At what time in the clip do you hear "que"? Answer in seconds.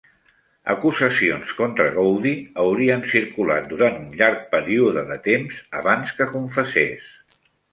6.19-6.31